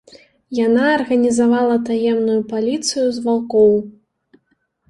Яна 0.59 0.85
арганізавала 0.93 1.75
таемную 1.89 2.39
паліцыю 2.55 3.05
з 3.19 3.25
ваўкоў. 3.27 3.73